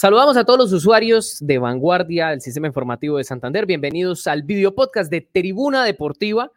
[0.00, 3.66] Saludamos a todos los usuarios de Vanguardia del Sistema Informativo de Santander.
[3.66, 6.50] Bienvenidos al video podcast de Tribuna Deportiva,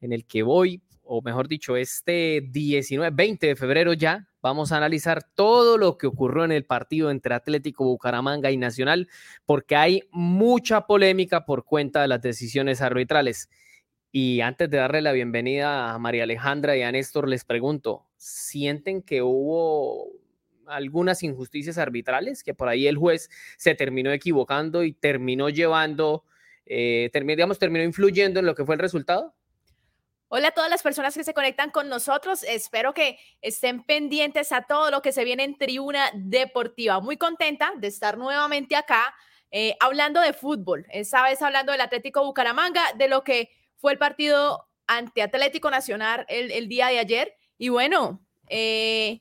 [0.00, 4.76] en el que voy, o mejor dicho, este 19, 20 de febrero ya, vamos a
[4.76, 9.08] analizar todo lo que ocurrió en el partido entre Atlético Bucaramanga y Nacional,
[9.46, 13.48] porque hay mucha polémica por cuenta de las decisiones arbitrales.
[14.12, 19.02] Y antes de darle la bienvenida a María Alejandra y a Néstor, les pregunto, ¿sienten
[19.02, 20.12] que hubo
[20.66, 26.24] algunas injusticias arbitrales, que por ahí el juez se terminó equivocando y terminó llevando,
[26.64, 29.34] eh, digamos, terminó influyendo en lo que fue el resultado?
[30.28, 32.42] Hola a todas las personas que se conectan con nosotros.
[32.42, 37.00] Espero que estén pendientes a todo lo que se viene en Tribuna Deportiva.
[37.00, 39.14] Muy contenta de estar nuevamente acá
[39.52, 40.84] eh, hablando de fútbol.
[40.90, 46.26] Esta vez hablando del Atlético Bucaramanga, de lo que fue el partido ante Atlético Nacional
[46.28, 47.36] el, día de ayer.
[47.56, 49.20] Y bueno, eh,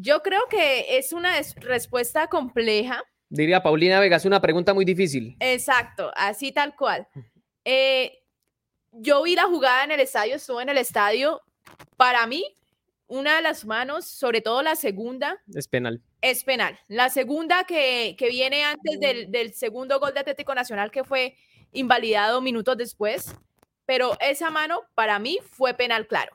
[0.00, 3.02] yo creo que es una respuesta compleja.
[3.28, 5.36] Diría Paulina Vega, es una pregunta muy difícil.
[5.40, 7.06] Exacto, así tal cual.
[7.64, 8.20] Eh,
[8.92, 11.42] yo vi la jugada en el estadio, estuve en el estadio.
[11.96, 12.44] Para mí,
[13.08, 15.42] una de las manos, sobre todo la segunda.
[15.52, 16.00] Es penal.
[16.22, 16.78] Es penal.
[16.86, 21.36] La segunda que, viene antes del, del, segundo gol de Atlético Nacional, que fue
[21.72, 23.34] invalidado minutos después.
[23.84, 26.32] Pero esa mano, para mí, fue penal claro.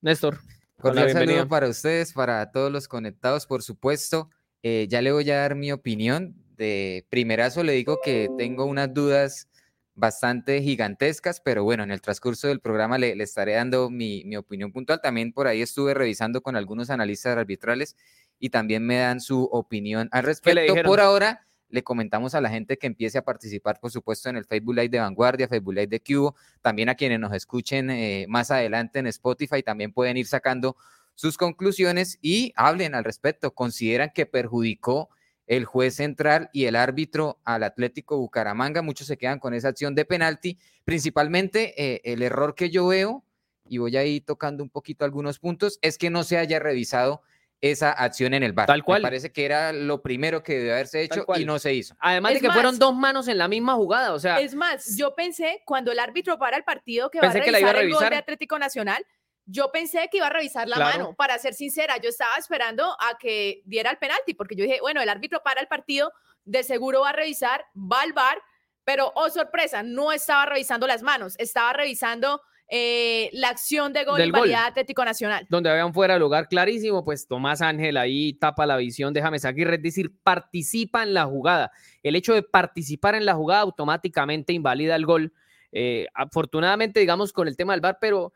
[0.00, 0.38] Néstor.
[0.80, 4.30] Cordial saludo para ustedes, para todos los conectados, por supuesto.
[4.62, 6.34] Eh, ya le voy a dar mi opinión.
[6.56, 9.48] De primerazo le digo que tengo unas dudas
[9.94, 14.72] bastante gigantescas, pero bueno, en el transcurso del programa le, estaré dando mi, mi, opinión
[14.72, 15.00] puntual.
[15.02, 17.96] También por ahí estuve revisando con algunos analistas arbitrales
[18.38, 20.74] y también me dan su opinión al respecto.
[20.84, 24.44] Por ahora, le comentamos a la gente que empiece a participar, por supuesto, en el
[24.44, 28.50] Facebook Live de Vanguardia, Facebook Live de Cubo, también a quienes nos escuchen eh, más
[28.50, 30.76] adelante en Spotify, también pueden ir sacando
[31.14, 33.52] sus conclusiones y hablen al respecto.
[33.52, 35.08] ¿Consideran que perjudicó
[35.46, 38.82] el juez central y el árbitro al Atlético Bucaramanga?
[38.82, 40.58] Muchos se quedan con esa acción de penalti.
[40.84, 43.24] Principalmente eh, el error que yo veo,
[43.68, 47.22] y voy a ir tocando un poquito algunos puntos, es que no se haya revisado
[47.60, 48.66] esa acción en el bar.
[48.66, 49.02] Tal cual.
[49.02, 51.96] Me parece que era lo primero que debió haberse hecho y no se hizo.
[52.00, 54.40] Además de que fueron dos manos en la misma jugada, o sea.
[54.40, 57.92] Es más, yo pensé cuando el árbitro para el partido que va a revisar, el
[57.92, 59.04] gol de Atlético Nacional,
[59.46, 61.14] yo pensé que iba a revisar la mano.
[61.14, 65.00] Para ser sincera, yo estaba esperando a que diera el penalti, porque yo dije, bueno,
[65.00, 66.12] el árbitro para el partido,
[66.44, 68.40] de seguro va a revisar, va al bar,
[68.84, 74.18] pero oh sorpresa, no estaba revisando las manos, estaba revisando eh, la acción de gol
[74.18, 75.46] Del Atlético Nacional.
[75.48, 79.22] Donde había un fuera de lugar clarísimo, pues Tomás Ángel ahí tapa la visión de
[79.22, 81.70] James Aguirre, es decir, participa en la jugada.
[82.02, 85.32] El hecho de participar en la jugada automáticamente invalida el gol.
[85.70, 88.32] Eh, afortunadamente, digamos, con el tema del VAR, pero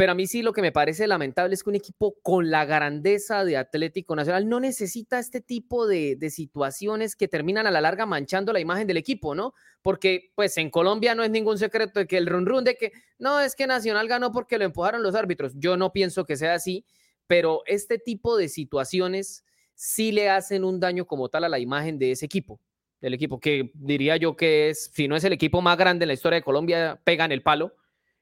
[0.00, 2.64] pero a mí sí lo que me parece lamentable es que un equipo con la
[2.64, 8.06] grandeza de Atlético Nacional no necesita este tipo de, situaciones que terminan a la larga
[8.06, 9.52] manchando la imagen del equipo, ¿no?
[9.82, 12.92] Porque pues en Colombia no es ningún secreto de que el run run de que
[13.18, 15.52] no es que Nacional ganó porque lo empujaron los árbitros.
[15.56, 16.86] Yo no pienso que sea así,
[17.26, 19.44] pero este tipo de situaciones
[19.74, 22.58] sí le hacen un daño como tal a la imagen de ese equipo
[23.02, 26.08] del equipo, que diría yo que es, si no es el equipo más grande en
[26.08, 27.74] la historia de Colombia, pega en el palo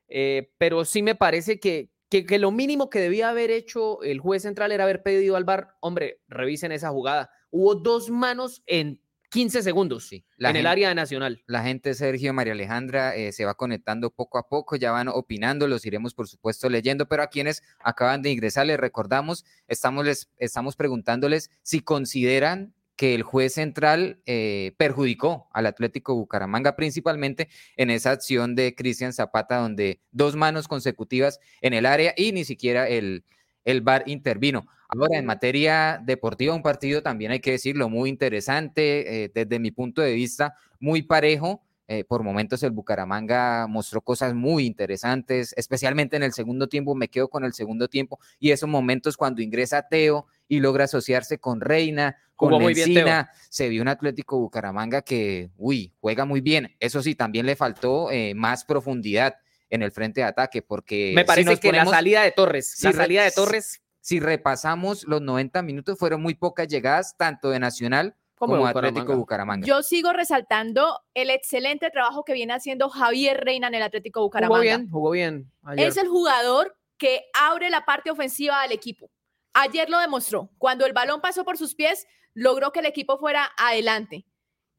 [0.08, 4.42] eh, pero sí me parece que, que, lo mínimo que debía haber hecho el juez
[4.42, 7.30] central era haber pedido al bar, hombre, revisen esa jugada.
[7.50, 11.42] Hubo dos manos en 15 segundos sí, en el área nacional.
[11.46, 15.68] La gente, Sergio, María Alejandra, eh, se va conectando poco a poco, ya van opinando,
[15.68, 20.30] los iremos por supuesto leyendo, pero a quienes acaban de ingresar les recordamos, estamos, les,
[20.38, 27.90] estamos preguntándoles si consideran que el juez central eh, perjudicó al Atlético Bucaramanga, principalmente en
[27.90, 32.88] esa acción de Cristian Zapata, donde dos manos consecutivas en el área y ni siquiera
[32.88, 33.24] el,
[33.64, 34.66] el VAR intervino.
[34.88, 39.70] Ahora, en materia deportiva, un partido también hay que decirlo muy interesante, eh, desde mi
[39.70, 41.62] punto de vista, muy parejo.
[41.90, 47.08] Eh, por momentos el Bucaramanga mostró cosas muy interesantes, especialmente en el segundo tiempo, me
[47.08, 51.62] quedo con el segundo tiempo y esos momentos cuando ingresa Teo y logra asociarse con
[51.62, 56.76] Reina, con Lencina, se vio un Atlético Bucaramanga que, uy, juega muy bien.
[56.78, 59.36] Eso sí, también le faltó eh, más profundidad
[59.68, 61.12] en el frente de ataque, porque...
[61.16, 63.82] Me parece que la salida de Torres, la salida de Torres...
[64.00, 69.66] Si repasamos los 90 minutos, fueron muy pocas llegadas, tanto de Nacional como, Atlético Bucaramanga.
[69.66, 74.54] Yo sigo resaltando el excelente trabajo que viene haciendo Javier Reina en el Atlético Bucaramanga.
[74.56, 75.52] Jugó bien, jugó bien.
[75.76, 79.10] Es el jugador que abre la parte ofensiva del equipo.
[79.52, 80.50] Ayer lo demostró.
[80.56, 82.06] Cuando el balón pasó por sus pies,
[82.38, 84.24] logró que el equipo fuera adelante.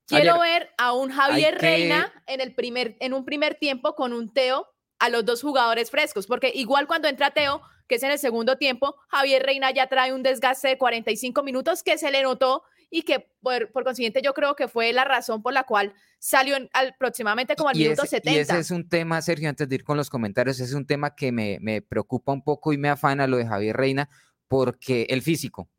[0.08, 4.34] Quiero ver a un Javier Reina en, el primer, en un primer tiempo con un
[4.34, 4.68] Teo
[4.98, 8.58] a los dos jugadores frescos, porque igual cuando entra Teo, que es en el segundo
[8.58, 13.04] tiempo, Javier Reina ya trae un desgaste de 45 minutos que se le notó y
[13.04, 16.70] que por, por consiguiente yo creo que fue la razón por la cual salió en-
[16.74, 18.42] al- aproximadamente como al Y minuto ese, y 70.
[18.42, 21.32] ese es un tema, Sergio, antes de ir con los comentarios, es un tema que
[21.32, 24.10] me, me preocupa un poco y me afana lo de Javier Reina,
[24.48, 25.70] porque el físico.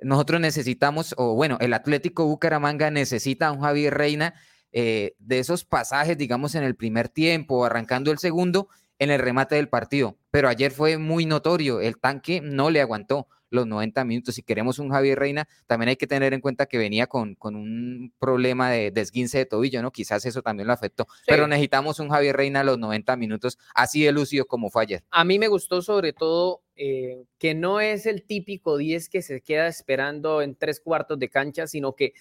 [0.00, 4.34] Nosotros necesitamos, o bueno, el Atlético Bucaramanga necesita a un Javier Reina
[4.72, 8.68] eh, de esos pasajes, digamos, en el primer tiempo, arrancando el segundo,
[8.98, 10.16] en el remate del partido.
[10.30, 14.34] Pero ayer fue muy notorio, el tanque no le aguantó los 90 minutos.
[14.34, 17.56] Si queremos un Javier Reina, también hay que tener en cuenta que venía con, con
[17.56, 19.90] un problema de, de esguince de tobillo, ¿no?
[19.90, 21.06] Quizás eso también lo afectó.
[21.26, 25.04] Pero necesitamos un Javier Reina a los 90 minutos, así de lúcido como fue ayer.
[25.10, 29.40] A mí me gustó sobre todo eh, que no es el típico 10 que se
[29.40, 32.12] queda esperando en tres cuartos de cancha, sino que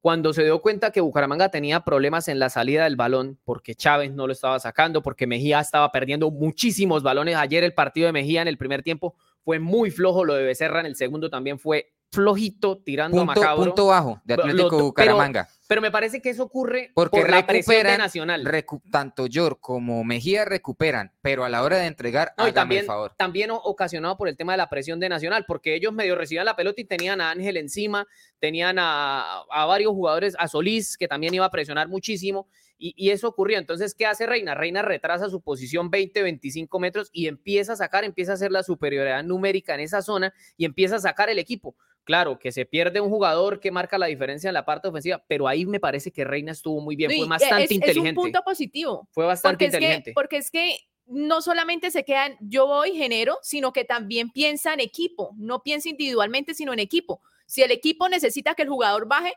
[0.00, 4.12] cuando se dio cuenta que Bucaramanga tenía problemas en la salida del balón, porque Chávez
[4.12, 7.34] no lo estaba sacando, porque Mejía estaba perdiendo muchísimos balones.
[7.36, 9.16] Ayer el partido de Mejía en el primer tiempo
[9.46, 13.64] fue muy flojo, lo de Becerra en el segundo también fue flojito, tirando a macabro.
[13.64, 15.48] punto bajo de Atlético lo- pero- Bucaramanga.
[15.68, 18.44] Pero me parece que eso ocurre Porque por la presión de Nacional.
[18.44, 22.80] recu- tanto Yor como Mejía recuperan, pero a la hora de entregar, No, y también,
[22.80, 23.12] el favor.
[23.16, 26.56] también ocasionado por el tema de la presión de Nacional, porque ellos medio recibían la
[26.56, 28.06] pelota y tenían a Ángel encima,
[28.40, 33.10] tenían a, a varios jugadores, a Solís, que también iba a presionar muchísimo, y, y
[33.10, 33.58] eso ocurrió.
[33.58, 34.54] Entonces, ¿qué hace Reina?
[34.54, 38.62] Reina retrasa su posición 20, 25 metros y empieza a sacar, empieza a hacer la
[38.62, 41.74] superioridad numérica en esa zona y empieza a sacar el equipo.
[42.04, 45.48] Claro, que se pierde un jugador que marca la diferencia en la parte ofensiva, pero
[45.48, 48.08] ahí me parece que Reina estuvo muy bien, Sí, fue e- bastante es, es inteligente.
[48.10, 49.08] un punto positivo.
[49.10, 50.12] fue bastante Porque es, que, inteligente.
[50.14, 50.76] porque es que
[51.06, 55.88] no solamente se quedan yo voy, genero, sino que también piensa en equipo, no piensa
[55.88, 57.22] individualmente, sino en equipo.
[57.46, 59.32] Si el equipo necesita que el jugador baje,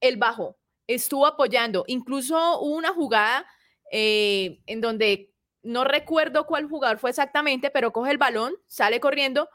[0.00, 0.56] él bajó,
[0.94, 1.84] estuvo apoyando.
[1.86, 3.46] Incluso hubo una jugada
[3.90, 5.32] eh, en donde
[5.62, 9.48] no recuerdo cuál jugador fue exactamente, pero coge el balón, sale corriendo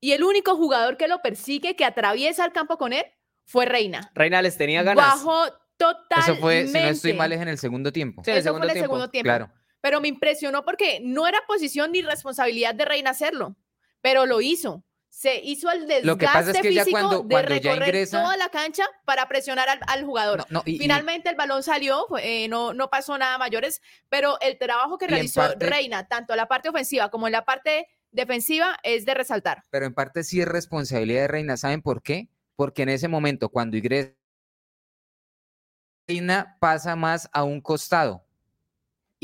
[0.00, 3.04] y el único jugador que lo persigue, que atraviesa el campo con él,
[3.44, 4.10] fue Reina.
[4.14, 5.06] Reina les tenía ganas.
[5.06, 5.44] Bajó
[5.76, 6.32] totalmente.
[6.32, 8.22] Eso fue, si no estoy mal, es en el segundo tiempo.
[8.24, 8.86] Sí, en el Eso fue segundo en el tiempo.
[8.88, 9.26] segundo tiempo.
[9.26, 9.52] Claro.
[9.80, 13.56] pero me impresionó porque no era posición ni responsabilidad de Reina hacerlo,
[14.00, 14.84] pero lo hizo.
[15.14, 17.72] Se hizo el desgaste Lo que pasa es que ya físico cuando- de cuando ya
[17.72, 20.38] recorrer ingresa- toda la cancha para presionar al, al jugador.
[20.38, 24.40] No, no, y- y- Finalmente el balón salió, eh, no, no pasó nada mayores, pero
[24.40, 27.88] el trabajo que realizó parte- Reina, tanto en la parte ofensiva como en la parte
[28.10, 29.62] defensiva, es de resaltar.
[29.70, 31.56] pero en parte sí es responsabilidad de Reina.
[31.58, 32.28] ¿Saben por qué?
[32.56, 34.12] Porque en ese momento, cuando ingresa,
[36.08, 38.24] Reina pasa más a un costado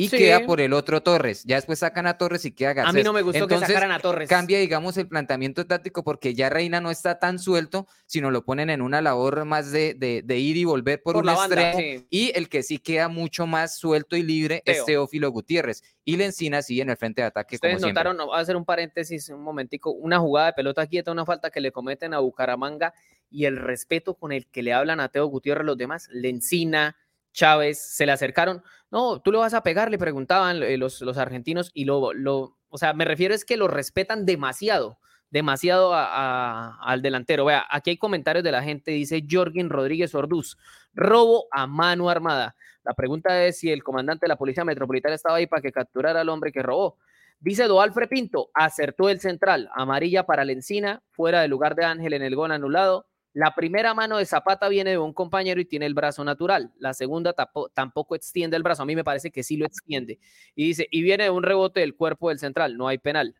[0.00, 0.16] y Sí.
[0.16, 1.42] queda por el otro Torres.
[1.44, 2.94] Ya después sacan a Torres y queda A Garcés.
[2.94, 4.28] mí no me gustó Entonces, que sacaran a Torres.
[4.28, 8.70] Cambia, digamos, el planteamiento táctico porque ya Reina no está tan suelto, sino lo ponen
[8.70, 11.70] en una labor más de, de- de ir y volver por, por un banda.
[11.70, 11.78] extremo.
[11.78, 12.06] sí.
[12.10, 14.84] Y el que sí queda mucho más suelto y libre es.
[14.84, 15.82] Teófilo Gutiérrez.
[16.04, 17.56] Y la encina sí en el frente de ataque.
[17.56, 20.86] Ustedes como notaron, no, voy a hacer un paréntesis un momentico, una jugada de pelota
[20.86, 22.94] quieta, una falta que le cometen a Bucaramanga
[23.30, 26.96] y el respeto con el que le hablan a Teo Gutiérrez los demás, Lencina,
[27.38, 28.64] Chávez, se le acercaron.
[28.90, 32.58] No, tú lo vas a pegar, le preguntaban eh, los, los argentinos y lo, lo,
[32.68, 34.98] o sea, me refiero es que lo respetan demasiado,
[35.30, 37.44] demasiado al delantero.
[37.44, 40.56] Vea, aquí hay comentarios de la gente, dice Jorgin Rodríguez Orduz,
[40.94, 42.56] robo a mano armada.
[42.82, 46.20] La pregunta es si el comandante de la Policía Metropolitana estaba ahí para que capturara
[46.22, 46.98] al hombre que robó.
[47.38, 52.22] Dice Doalfre Pinto, acertó el central, amarilla para Lencina, fuera del lugar de Ángel en
[52.22, 53.06] el gol anulado.
[53.38, 56.72] La primera mano de Zapata viene de un compañero y tiene el brazo natural.
[56.76, 57.32] La segunda
[57.72, 58.82] tampoco extiende el brazo.
[58.82, 60.18] A mí me parece que sí lo extiende.
[60.56, 62.76] Y dice, y viene de un rebote del cuerpo del central.
[62.76, 63.36] No hay penal.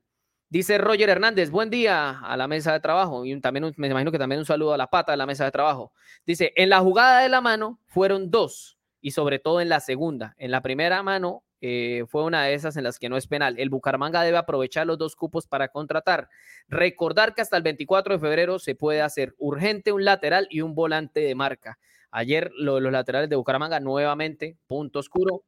[0.51, 3.25] Dice Roger Hernández, buen día a la mesa de trabajo.
[3.25, 5.45] Y también un- me imagino que también un saludo a la pata de la mesa
[5.45, 5.93] de trabajo.
[6.25, 10.37] Dice, en la jugada de la mano fueron dos y sobre todo en la segunda.
[10.39, 13.59] En la primera mano eh, fue una de esas en las que no es penal.
[13.59, 16.29] El Bucaramanga debe aprovechar los dos cupos para contratar.
[16.69, 20.75] Recordar que hasta el 24 de febrero se puede hacer urgente un lateral y un
[20.75, 21.79] volante de marca.
[22.11, 25.45] Ayer lo de los laterales de Bucaramanga nuevamente, punto oscuro.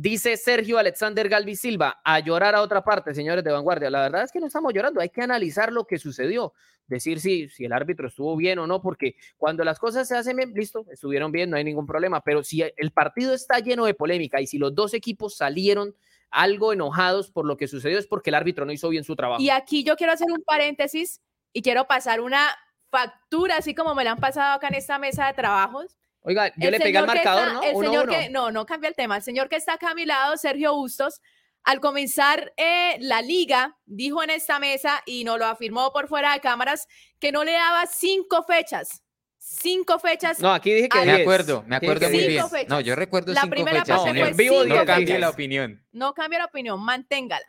[0.00, 3.90] Dice Sergio Alexander Galvi Silva, a llorar a otra parte, señores de vanguardia.
[3.90, 6.52] La verdad es que no estamos llorando, hay que analizar lo que sucedió,
[6.86, 10.36] decir si, si el árbitro estuvo bien o no, porque cuando las cosas se hacen
[10.36, 13.94] bien, listo, estuvieron bien, no hay ningún problema, pero si el partido está lleno de
[13.94, 15.96] polémica y si los dos equipos salieron
[16.30, 19.42] algo enojados por lo que sucedió es porque el árbitro no hizo bien su trabajo.
[19.42, 21.20] Y aquí yo quiero hacer un paréntesis
[21.52, 22.54] y quiero pasar una
[22.92, 25.98] factura, así como me la han pasado acá en esta mesa de trabajos.
[26.28, 27.62] Oiga, yo El le pegué al marcador, está- ¿no?
[27.62, 28.18] El Uno, señor uno.
[28.18, 29.16] que, no, no cambia el tema.
[29.16, 31.20] El señor que está acá a mi lado, Sergio Bustos,
[31.64, 36.32] al comenzar eh, la liga, dijo en esta mesa y nos lo afirmó por fuera
[36.34, 36.86] de cámaras
[37.18, 39.02] que no le daba cinco fechas.
[39.38, 40.40] Cinco fechas.
[40.40, 41.20] No, aquí dije que Me 10.
[41.20, 42.48] acuerdo, me acuerdo muy bien.
[42.50, 42.68] fechas.
[42.68, 44.34] No, yo recuerdo La cinco primera fechas, parte señor.
[44.34, 45.86] fue cinco no cambie la opinión.
[45.92, 47.46] No cambia la opinión, manténgala.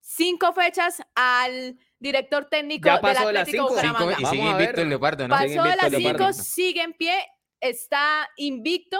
[0.00, 3.80] cinco fechas al director técnico Ya del pasó de las Atlético cinco.
[3.80, 4.20] Cinco- Bucaramanga.
[4.20, 4.80] y Vamos sigue a invicto ver.
[4.80, 5.34] el Leopardo, ¿no?
[5.34, 6.32] Pasó de las cinco, Leopardo.
[6.32, 7.26] sigue en pie,
[7.60, 8.98] está invicto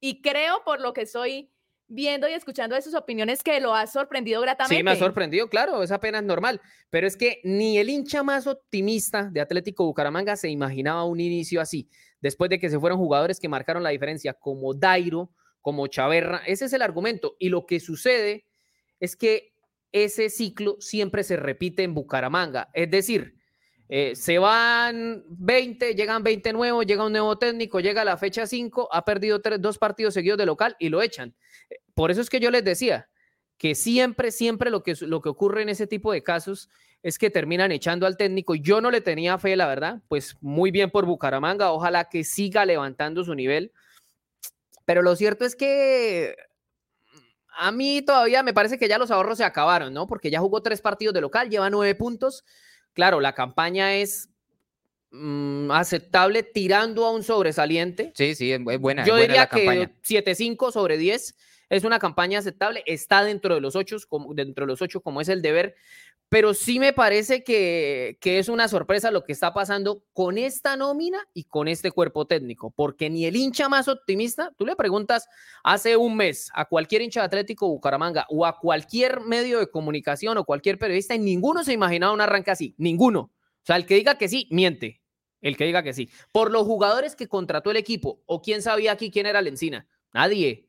[0.00, 1.50] y creo por lo que estoy
[1.88, 4.76] viendo y escuchando de sus opiniones que lo ha sorprendido gratamente.
[4.76, 6.60] Sí, me ha sorprendido, claro, es apenas normal.
[6.90, 11.60] Pero es que ni el hincha más optimista de Atlético Bucaramanga se imaginaba un inicio
[11.60, 11.88] así,
[12.20, 15.30] después de que se fueron jugadores que marcaron la diferencia, como Dairo,
[15.62, 16.42] como Chaverra.
[16.46, 17.36] Ese es el argumento.
[17.38, 18.46] Y lo que sucede
[19.00, 19.54] es que
[19.90, 22.68] ese ciclo siempre se repite en Bucaramanga.
[22.74, 23.37] Es decir,
[23.88, 28.88] eh, se van 20, llegan 20 nuevos, llega un nuevo técnico, llega la fecha 5,
[28.92, 31.34] ha perdido tres, dos partidos seguidos de local y lo echan.
[31.70, 33.08] Eh, Por eso es que yo les decía
[33.56, 36.68] que siempre, siempre lo que, lo que ocurre en ese tipo de casos
[37.02, 38.54] es que terminan echando al técnico.
[38.54, 42.66] Yo no le tenía fe, la verdad, pues muy bien por Bucaramanga, ojalá que siga
[42.66, 43.72] levantando su nivel.
[44.84, 46.36] Pero lo cierto es que
[47.56, 50.06] a mí todavía me parece que ya los ahorros se acabaron, ¿no?
[50.06, 52.44] Porque ya jugó tres partidos de local, lleva nueve puntos.
[52.98, 54.28] Claro, la campaña es
[55.12, 58.10] mm, aceptable tirando a un sobresaliente.
[58.16, 59.06] Sí, sí, es bu- es buena.
[59.06, 61.36] Yo es buena diría la que 7-5 sobre 10
[61.68, 65.20] es una campaña aceptable, está dentro de los ocho, como, dentro de los ocho como
[65.20, 65.76] es el deber,
[66.28, 70.76] pero sí me parece que, que es una sorpresa lo que está pasando con esta
[70.76, 75.26] nómina y con este cuerpo técnico, porque ni el hincha más optimista, tú le preguntas
[75.64, 80.36] hace un mes a cualquier hincha de Atlético Bucaramanga o a cualquier medio de comunicación
[80.36, 83.20] o cualquier periodista, y ninguno se imaginaba un arranque así, ninguno.
[83.20, 85.02] O sea, el que diga que sí, miente.
[85.40, 86.10] El que diga que sí.
[86.32, 89.86] Por los jugadores que contrató el equipo, o quién sabía aquí quién era Lencina.
[90.12, 90.67] Nadie.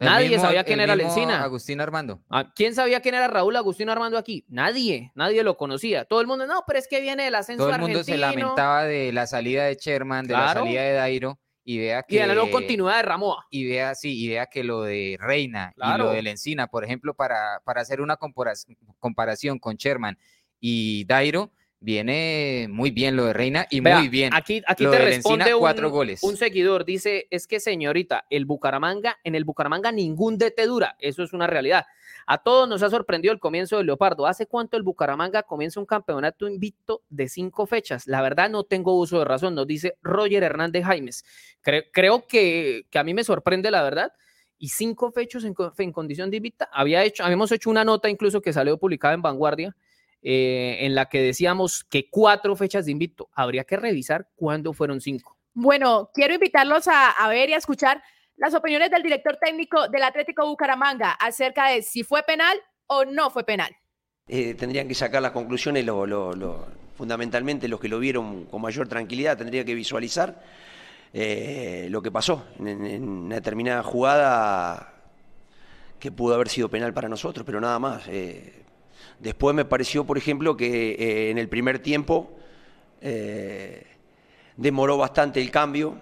[0.00, 1.42] El Nadie mismo- sabía quién era Lencina.
[1.44, 2.20] Agustín Armando.
[2.28, 4.44] Ah, ¿Quién sabía quién era Raúl Agustín Armando aquí?
[4.48, 6.04] Nadie, nadie lo conocía.
[6.04, 8.84] Todo el mundo, no, pero es que viene del ascenso Todo el mundo se lamentaba
[8.84, 10.60] de la salida de Sherman, de Claro.
[10.60, 12.16] la salida de Dairo, y vea que...
[12.16, 13.46] Y de la no continuidad de Ramoa.
[13.50, 16.04] y vea, sí, y vea que lo de Reina y Claro.
[16.06, 18.52] lo de Lencina, por ejemplo, para, para hacer una compara-
[18.98, 20.18] comparación con Sherman
[20.58, 21.52] y Dairo,
[21.84, 24.32] viene muy bien lo de Reina y Vea, muy bien.
[24.34, 26.22] Aquí, aquí Lo te de Lencina, responde un, cuatro goles.
[26.22, 26.84] un seguidor.
[26.84, 30.96] Dice, es que señorita, el Bucaramanga, en el Bucaramanga ningún DT dura.
[30.98, 31.84] Eso es una realidad.
[32.26, 34.26] A todos nos ha sorprendido el comienzo del Leopardo.
[34.26, 38.06] ¿Hace cuánto el Bucaramanga comienza un campeonato invicto de cinco fechas?
[38.06, 41.24] La verdad no tengo uso de razón, nos dice Roger Hernández Jaimes.
[41.62, 44.10] Cre- creo que, que a mí me sorprende la verdad.
[44.56, 46.70] Y cinco fechas en, en condición de invicta.
[46.72, 49.76] Había hecho, habíamos hecho una nota incluso que salió publicada en Vanguardia
[50.24, 53.28] eh, en la que decíamos que cuatro fechas de invicto.
[53.34, 55.36] Habría que revisar cuándo fueron cinco.
[55.52, 58.02] Bueno, quiero invitarlos a, a ver y a escuchar
[58.36, 63.30] las opiniones del director técnico del Atlético Bucaramanga acerca de si fue penal o no
[63.30, 63.70] fue penal.
[64.26, 66.66] Eh, tendrían que sacar las conclusiones, lo- lo- lo-
[66.96, 70.42] fundamentalmente los que lo vieron con mayor tranquilidad, tendrían que visualizar
[71.12, 74.94] eh, lo que pasó en, una determinada jugada
[76.00, 78.02] que pudo haber sido penal para nosotros, pero nada más.
[78.08, 78.63] Eh,
[79.20, 82.30] después me pareció, por ejemplo, que eh, en el primer tiempo
[83.00, 83.84] eh,
[84.56, 85.96] demoró bastante el cambio,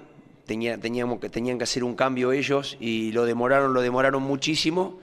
[0.46, 4.98] Tenía- teníamos que, tenían que hacer un cambio ellos y lo demoraron, lo demoraron muchísimo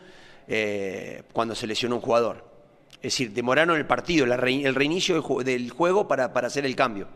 [0.50, 2.46] eh, cuando se lesionó un jugador.
[2.96, 7.08] Es decir, demoraron el partido, el reinicio del, ju- del juego para, hacer el cambio.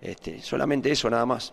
[0.00, 1.52] Este, solamente eso, nada más.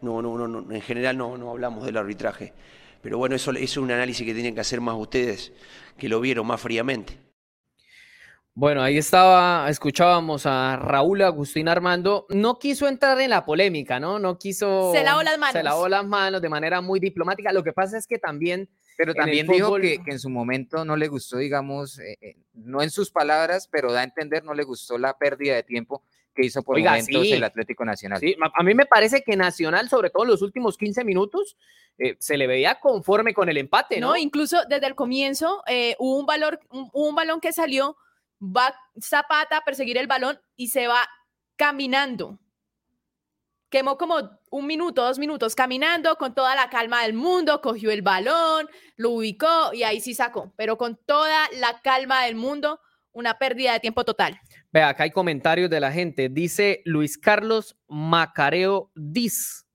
[0.00, 2.52] No, no, no, en general no hablamos del arbitraje.
[3.02, 5.52] Pero bueno, eso, eso es un análisis que tienen que hacer más ustedes,
[5.98, 7.18] que lo vieron más fríamente.
[8.54, 12.26] Bueno, ahí estaba, escuchábamos a Raúl Agustín Armando.
[12.28, 14.18] No quiso entrar en la polémica, ¿no?
[14.18, 14.92] No quiso.
[14.92, 15.54] Se lavó las manos.
[15.54, 17.50] Se lavó las manos de manera muy diplomática.
[17.52, 18.68] Lo que pasa es que también.
[18.98, 22.36] Pero también dijo fútbol- que, que en su momento no le gustó, digamos, eh, eh,
[22.52, 26.02] no en sus palabras, pero da a entender, no le gustó la pérdida de tiempo
[26.34, 27.32] que hizo por Oiga, momentos sí.
[27.32, 28.18] el Atlético Nacional.
[28.18, 31.56] Sí, a mí me parece que Nacional, sobre todo en los últimos 15 minutos,
[31.98, 34.08] eh, se le veía conforme con el empate, ¿no?
[34.08, 34.16] ¿no?
[34.16, 37.96] Incluso desde el comienzo eh, hubo un, valor, un, hubo un balón que salió,
[38.40, 41.08] va Zapata a perseguir el balón y se va
[41.56, 42.38] caminando.
[43.68, 48.02] Quemó como un minuto, dos minutos caminando con toda la calma del mundo, cogió el
[48.02, 52.80] balón, lo ubicó y ahí sí sacó, pero con toda la calma del mundo,
[53.12, 54.38] una pérdida de tiempo total.
[54.72, 56.30] Vea, acá hay comentarios de la gente.
[56.30, 59.66] Dice Luis Carlos Macareo Diz.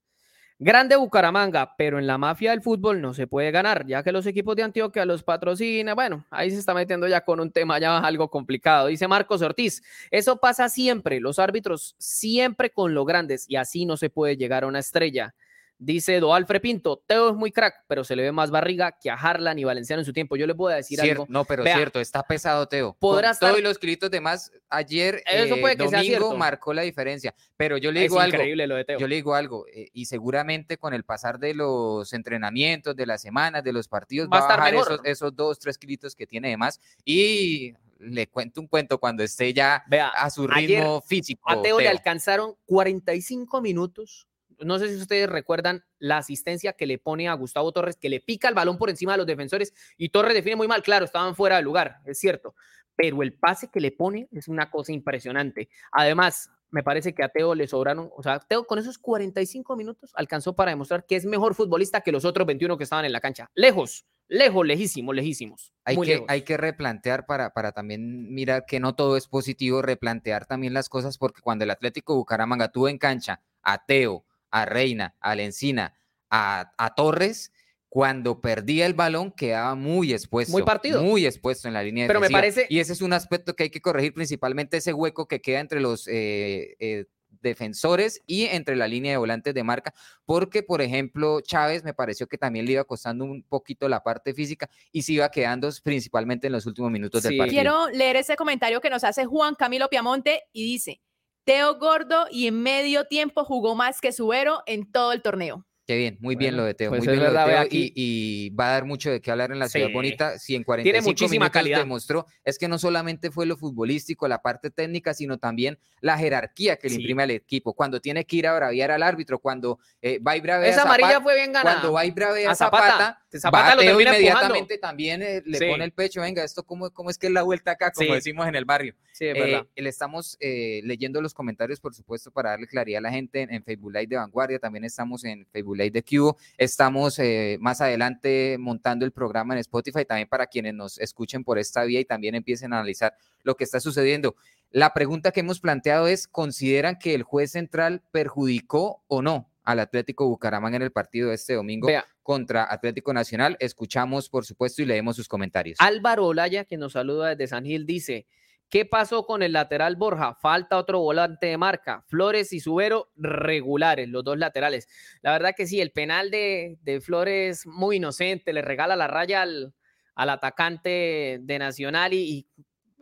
[0.59, 4.25] Grande Bucaramanga, pero en la mafia del fútbol no se puede ganar, ya que los
[4.25, 5.93] equipos de Antioquia los patrocina.
[5.93, 8.87] Bueno, ahí se está metiendo ya con un tema ya algo complicado.
[8.87, 13.97] Dice Marcos Ortiz, eso pasa siempre, los árbitros siempre con los grandes y así no
[13.97, 15.35] se puede llegar a una estrella.
[15.79, 19.13] Dice Doalfre Pinto, Teo es muy crack, pero se le ve más barriga que a
[19.13, 20.35] Harlan y Valenciano en su tiempo.
[20.35, 21.27] Yo le puedo decir algo.
[21.29, 22.95] No, pero Vea, cierto, está pesado Teo.
[22.99, 26.35] podrá estar- Todos los kilitos de más ayer, Eso eh, puede que sea domingo, cierto.
[26.37, 27.35] marcó la diferencia.
[27.57, 28.97] Pero yo le Es digo algo, increíble lo de Teo.
[28.99, 33.21] yo le digo algo, eh, y seguramente con el pasar de los entrenamientos, de las
[33.21, 34.91] semanas, de los partidos, Va va a a estar bajar mejor.
[34.93, 36.79] esos, esos dos, tres kilitos que tiene de más.
[37.05, 41.49] Y le cuento un cuento cuando esté ya Vea, a su ayer ritmo físico.
[41.51, 41.91] a Teo le Teo.
[41.91, 44.27] alcanzaron 45 minutos.
[44.59, 48.19] No sé si ustedes recuerdan la asistencia que le pone a Gustavo Torres, que le
[48.19, 50.83] pica el balón por encima de los defensores y Torres define muy mal.
[50.83, 52.55] Claro, estaban fuera de lugar, es cierto,
[52.95, 55.69] pero el pase que le pone es una cosa impresionante.
[55.91, 60.11] Además, me parece que a Teo le sobraron, o sea, Teo con esos 45 minutos
[60.15, 63.21] alcanzó para demostrar que es mejor futbolista que los otros 21 que estaban en la
[63.21, 63.49] cancha.
[63.53, 65.73] Lejos, lejos, lejísimos, lejísimos.
[65.85, 66.25] Hay que, lejos.
[66.29, 70.89] hay que replantear para, para también mirar que no todo es positivo, replantear también las
[70.89, 75.93] cosas, porque cuando el Atlético Bucaramanga tuvo en cancha a Teo, a Reina, a Lencina,
[76.29, 77.51] a, a Torres,
[77.89, 80.63] cuando perdía el balón quedaba muy expuesto.
[80.65, 81.01] partido.
[81.01, 82.39] Muy expuesto en la línea Pero me defensiva.
[82.41, 85.59] parece- Y ese es un aspecto que hay que corregir, principalmente ese hueco que queda
[85.61, 87.05] entre los eh, eh,
[87.41, 89.93] defensores y entre la línea de volantes de marca,
[90.25, 94.33] porque, por ejemplo, Chávez me pareció que también le iba costando un poquito la parte
[94.33, 97.29] física y se iba quedando principalmente en los últimos minutos Sí.
[97.29, 97.61] del partido.
[97.61, 100.99] Quiero leer ese comentario que nos hace Juan Camilo Piamonte y dice,
[101.47, 105.66] Teo Gordo y en medio tiempo jugó más que Subero en todo el torneo.
[105.87, 108.49] Qué bien, muy bien lo de Teo, pues muy bien lo de Teo y, y
[108.49, 109.87] va a dar mucho de qué hablar en la Ciudad.
[109.93, 110.37] Bonita.
[110.37, 111.77] Si en 45 muchísima minutos calidad.
[111.79, 116.75] demostró, es que no solamente fue lo futbolístico, la parte técnica, sino también la jerarquía
[116.75, 117.73] que le imprime al equipo.
[117.73, 120.95] Cuando tiene que ir a braviar al árbitro, cuando eh, va y bravea Esa Zapata,
[120.97, 121.75] amarilla fue bien ganada.
[121.77, 124.19] cuando va y bravea a Zapata, Zapata, Zapata va lo Teo termina empujando.
[124.19, 125.65] inmediatamente también eh, le Sí.
[125.69, 128.45] pone el pecho, venga, esto cómo, cómo es que es la vuelta acá, como decimos
[128.45, 128.93] en el barrio.
[129.13, 129.67] Sí, es Eh, verdad.
[129.73, 133.53] le estamos eh, leyendo los comentarios, por supuesto, para darle claridad a la gente en,
[133.53, 134.59] en Facebook Live de Vanguardia.
[134.59, 136.37] También estamos en Facebook Live de Cubo.
[136.57, 141.59] Estamos eh, más adelante montando el programa en Spotify también para quienes nos escuchen por
[141.59, 144.35] esta vía y también empiecen a analizar lo que está sucediendo.
[144.71, 149.79] La pregunta que hemos planteado es, ¿consideran que el juez central perjudicó o no al
[149.79, 153.55] Atlético Bucaramanga en el partido de este domingo Vea, contra Atlético Nacional?
[153.59, 155.77] Escuchamos, por supuesto, y leemos sus comentarios.
[155.79, 158.27] Álvaro Olaya, que nos saluda desde San Gil, dice:
[158.69, 160.35] ¿Qué pasó con el lateral Borja?
[160.35, 162.03] Falta otro volante de marca.
[162.07, 164.89] Flores y Subero regulares, los dos laterales.
[165.21, 169.43] La verdad que sí, el penal de, de Flores muy inocente, le regala la raya
[169.43, 169.73] al,
[170.15, 172.47] al atacante de Nacional y, y,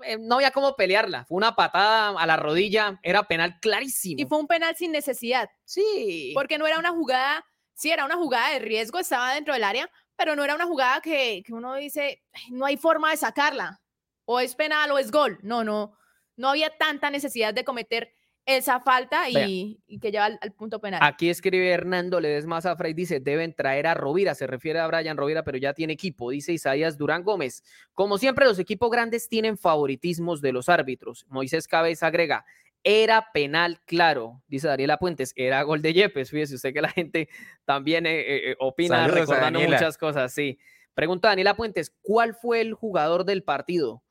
[0.04, 1.26] eh, no había cómo pelearla.
[1.26, 4.22] Fue una patada a la rodilla, era penal clarísimo.
[4.22, 6.32] Y fue un penal sin necesidad, sí.
[6.36, 9.90] porque no era una jugada, sí era una jugada de riesgo, estaba dentro del área,
[10.16, 13.82] pero no era una jugada que, que uno dice, "Ay, no hay forma de sacarla,
[14.26, 15.40] o es penal o es gol.
[15.42, 15.96] No, no,
[16.36, 18.12] no había tanta necesidad de cometer
[18.46, 21.00] esa falta y, y que lleva al, al punto penal.
[21.04, 25.18] Aquí escribe Hernando Ledesma Zafra y dice, deben traer a Rovira, se refiere a Brian
[25.18, 27.64] Rovira, pero ya tiene equipo, dice Isaías Durán Gómez.
[27.94, 31.26] Como siempre, los equipos grandes tienen favoritismos de los árbitros.
[31.28, 32.46] Moisés Cabeza agrega,
[32.84, 37.30] era penal claro, dice Daniela Puentes, era gol de Yepes, fíjese usted que la gente
[37.66, 40.60] también eh, eh, eh, opina Saludos recordando muchas cosas, sí.
[40.94, 44.04] Pregunta Daniela Puentes, ¿cuál fue el jugador del partido?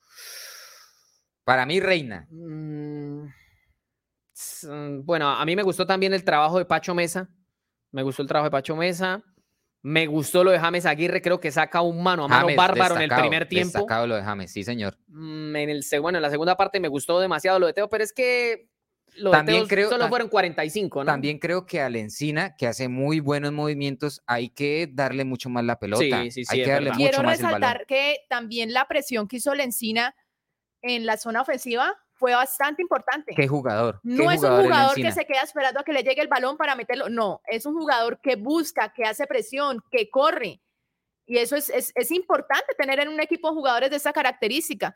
[1.44, 2.26] Para mí, Reina.
[2.30, 7.28] Mm, mm, Bueno, a mí me gustó también el trabajo de Pacho Mesa.
[7.92, 9.22] Me gustó el trabajo de Pacho Mesa.
[9.82, 11.20] Me gustó lo de James Aguirre.
[11.20, 13.78] Creo que saca un mano a mano James, bárbaro en el primer tiempo.
[13.78, 14.96] Destacado lo de James, sí, señor.
[15.08, 18.02] Mm, En el, bueno, en la segunda parte me gustó demasiado lo de Teo, pero
[18.02, 18.70] es que
[19.16, 21.06] lo También creo- solo fueron 45, ¿no?
[21.10, 25.64] También creo que a Lencina, que hace muy buenos movimientos, hay que darle mucho más
[25.64, 26.02] la pelota.
[26.24, 27.60] Sí, sí, sí, hay que darle mucho Quiero más el balón.
[27.60, 30.14] resaltar que también la presión que hizo Lencina
[30.82, 33.34] en la zona ofensiva fue bastante importante.
[33.34, 34.00] Qué jugador.
[34.02, 35.14] qué No es un jugador el jugador que Encina.
[35.14, 37.08] se queda esperando a que le llegue el balón para meterlo.
[37.08, 40.60] No, es un jugador que busca, que hace presión, que corre.
[41.26, 44.94] Y eso es, es, es importante tener en un equipo jugadores de esa característica.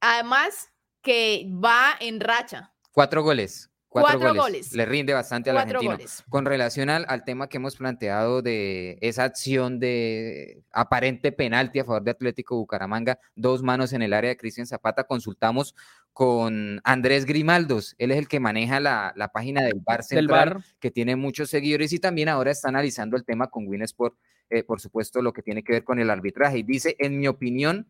[0.00, 0.70] Además,
[1.02, 2.71] que va en racha.
[2.92, 3.68] Cuatro goles.
[3.88, 4.42] Cuatro, Cuatro goles.
[4.42, 4.72] goles.
[4.72, 5.96] Le rinde bastante al Cuatro argentino.
[5.98, 6.24] goles.
[6.30, 11.84] Con relación al, al tema que hemos planteado de esa acción de aparente penalti a
[11.84, 15.74] favor de Atlético Bucaramanga, dos manos en el área de Cristian Zapata, consultamos
[16.14, 17.94] con Andrés Grimaldos.
[17.98, 20.62] Él es el que maneja la, la página del Bar Del Central, bar.
[20.80, 24.16] que tiene muchos seguidores y también ahora está analizando el tema con Winsport,
[24.48, 26.58] eh, por supuesto, lo que tiene que ver con el arbitraje.
[26.58, 27.86] Y dice, en mi opinión,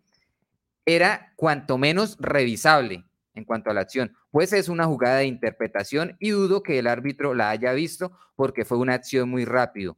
[0.85, 3.05] era cuanto menos revisable
[3.35, 6.87] en cuanto a la acción, pues es una jugada de interpretación y dudo que el
[6.87, 9.97] árbitro la haya visto porque fue una acción muy rápido,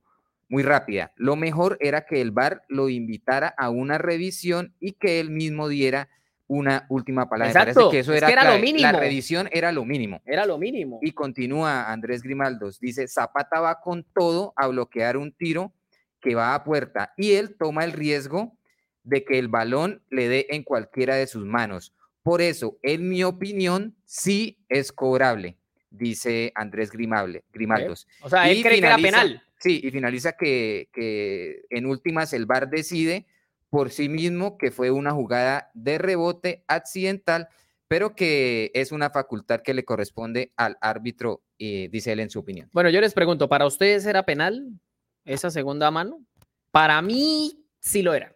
[0.48, 1.12] muy rápida.
[1.16, 5.68] Lo mejor era que el VAR lo invitara a una revisión y que él mismo
[5.68, 6.08] diera
[6.46, 7.50] una última palabra.
[7.50, 8.82] Exacto, Me parece que eso es era, que era lo mínimo.
[8.82, 10.20] La revisión era lo mínimo.
[10.24, 10.98] Era lo mínimo.
[11.02, 15.72] Y continúa Andrés Grimaldos, dice, Zapata va con todo a bloquear un tiro
[16.20, 18.56] que va a puerta y él toma el riesgo
[19.02, 21.93] de que el balón le dé en cualquiera de sus manos.
[22.24, 25.58] Por eso, en mi opinión, sí es cobrable,
[25.90, 28.08] dice Andrés Grimable, Grimaldos.
[28.22, 29.42] O sea, él Y cree que era penal.
[29.58, 33.26] Sí, y finaliza que, que en últimas el VAR decide
[33.68, 37.48] por sí mismo que fue una jugada de rebote accidental,
[37.88, 42.38] pero que es una facultad que le corresponde al árbitro, eh, dice él en su
[42.38, 42.70] opinión.
[42.72, 44.80] Bueno, yo les pregunto, ¿para ustedes era penal
[45.26, 46.24] esa segunda mano?
[46.70, 48.33] Para mí sí lo era.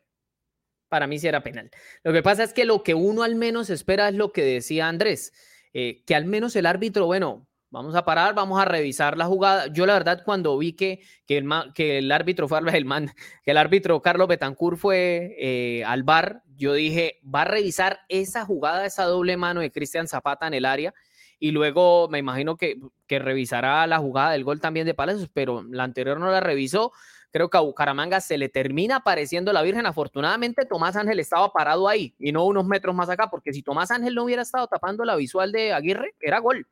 [0.88, 1.70] Para mí sí era penal.
[2.02, 4.88] Lo que pasa es que lo que uno al menos espera es lo que decía
[4.88, 5.32] Andrés,
[5.72, 9.66] eh, que al menos el árbitro, bueno, vamos a parar, vamos a revisar la jugada.
[9.68, 13.10] Yo la verdad cuando vi que, que, el, que el árbitro fue el man,
[13.44, 18.44] que el árbitro Carlos Betancourt fue eh, al bar, yo dije, va a revisar esa
[18.44, 20.94] jugada, esa doble mano de Cristian Zapata en el área
[21.38, 25.62] y luego me imagino que, que revisará la jugada del gol también de Palacios, pero
[25.62, 26.92] la anterior no la revisó.
[27.30, 29.84] Creo que a Bucaramanga se le termina apareciendo la Virgen.
[29.86, 33.90] Afortunadamente, Tomás Ángel estaba parado ahí y no unos metros más acá, porque si Tomás
[33.90, 36.66] Ángel no hubiera estado tapando la visual de Aguirre, era gol.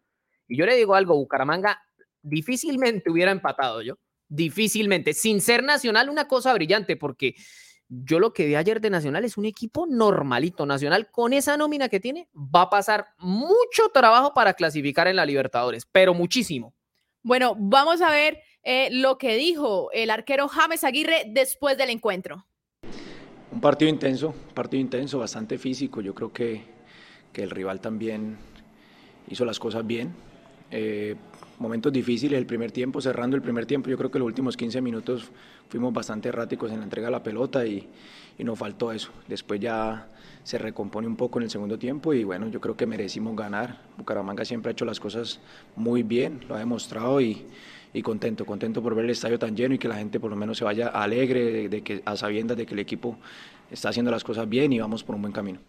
[0.48, 1.82] Y yo le digo algo, Bucaramanga
[2.22, 3.98] difícilmente hubiera empatado yo.
[4.28, 5.12] Difícilmente.
[5.12, 7.34] Sin ser Nacional, una cosa brillante, porque
[7.88, 10.66] yo lo que vi ayer de Nacional es un equipo normalito.
[10.66, 15.26] Nacional, con esa nómina que tiene, va a pasar mucho trabajo para clasificar en la
[15.26, 16.74] Libertadores, pero muchísimo.
[17.22, 22.46] Bueno, vamos a ver eh, lo que dijo el arquero James Aguirre después del encuentro.
[23.52, 26.00] Un partido intenso, partido intenso, bastante físico.
[26.00, 26.62] Yo creo que,
[27.32, 28.36] que el rival también
[29.28, 30.12] hizo las cosas bien.
[30.72, 31.14] Eh,
[31.60, 33.88] momentos difíciles el primer tiempo, cerrando el primer tiempo.
[33.88, 35.30] Yo creo que los últimos 15 minutos
[35.68, 37.88] fuimos bastante erráticos en la entrega de la pelota y,
[38.36, 39.12] y nos faltó eso.
[39.28, 40.08] Después ya
[40.42, 43.82] se recompone un poco en el segundo tiempo y bueno, yo creo que merecimos ganar.
[43.96, 45.38] Bucaramanga siempre ha hecho las cosas
[45.76, 47.46] muy bien, lo ha demostrado y,
[47.96, 50.36] y contento, contento por ver el estadio tan lleno y que la gente por lo
[50.36, 53.18] menos se vaya alegre de, que, a sabiendas de que el equipo
[53.70, 55.60] está haciendo las cosas bien y vamos por un buen camino.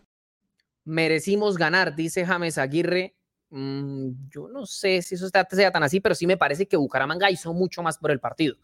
[0.83, 3.15] Merecimos ganar, dice James Aguirre.
[3.49, 6.75] Mm, yo no sé si eso está, sea tan así, pero sí me parece que
[6.75, 8.57] Bucaramanga hizo mucho más por el partido.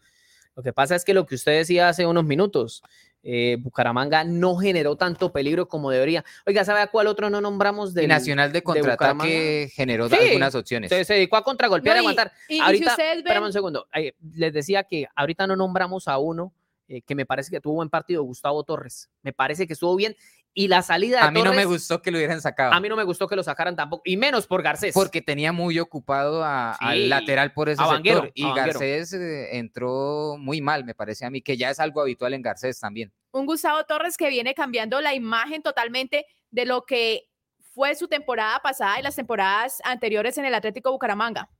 [0.54, 2.82] Lo que pasa es que lo que usted decía hace unos minutos,
[3.26, 6.24] eh, Bucaramanga no generó tanto peligro como debería.
[6.46, 10.54] Oiga, ¿sabe a cuál otro no nombramos Y del, Nacional de contraataque generó Sí, algunas
[10.54, 10.90] opciones.
[10.90, 12.32] Se, se dedicó a contragolpear No, y y- aguantar.
[12.48, 13.88] y- y si ahorita, ven- espérame un segundo.
[13.94, 16.52] eh, les decía que ahorita no nombramos a uno
[16.86, 19.08] eh, que me parece que tuvo buen partido, Gustavo Torres.
[19.22, 20.14] Me parece que estuvo bien.
[20.56, 22.72] Y la salida de A mí no me gustó que lo hubieran sacado.
[22.72, 24.94] A mí no me gustó que lo sacaran tampoco, y menos por Garcés.
[24.94, 28.32] porque tenía muy ocupado a- Sí, al lateral por ese a Vanguero, sector.
[28.36, 28.54] Y.
[28.54, 32.42] Garcés eh, entró muy mal, me parece a mí, que ya es algo habitual en
[32.42, 33.12] Garcés también.
[33.32, 37.24] un Gustavo Torres que viene cambiando la imagen totalmente de lo que
[37.72, 41.50] fue su temporada pasada y las temporadas anteriores en el Atlético Bucaramanga.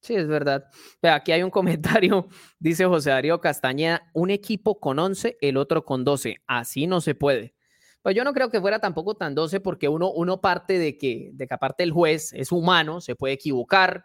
[0.00, 0.64] Sí, es verdad.
[1.02, 1.50] Aquí hay un
[2.00, 2.26] comentario,
[2.58, 6.38] dice José Darío Castañeda, un equipo con 11, el otro con 12.
[6.46, 7.54] Así no se puede.
[8.02, 11.30] Pues yo no creo que fuera tampoco tan 12 porque uno, uno parte de que,
[11.34, 14.04] de que aparte el juez es humano, se puede equivocar,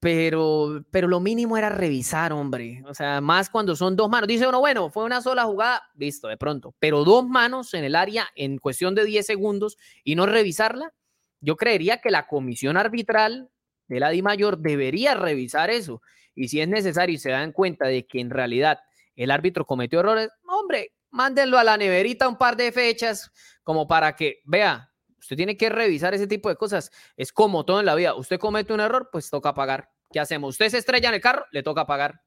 [0.00, 2.82] pero, pero lo mínimo era revisar, hombre.
[2.86, 4.28] O sea, más cuando son dos manos.
[4.28, 6.74] Dice uno, bueno, fue una sola jugada, listo, de pronto.
[6.78, 10.92] Pero dos manos en el área en cuestión de 10 segundos y no revisarla,
[11.40, 13.50] yo creería que la comisión arbitral
[13.88, 16.02] de la Di Mayor debería revisar eso.
[16.34, 18.80] Y si es necesario y se dan cuenta de que en realidad
[19.14, 23.32] el árbitro cometió errores, hombre, mándenlo a la neverita un par de fechas
[23.64, 26.92] como para que vea, usted tiene que revisar ese tipo de cosas.
[27.16, 28.14] Es como todo en la vida.
[28.14, 29.90] Usted comete un error, pues toca pagar.
[30.12, 30.50] ¿Qué hacemos?
[30.50, 32.22] Usted se estrella en el carro, le toca pagar.